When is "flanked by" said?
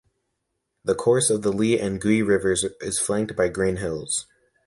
2.97-3.49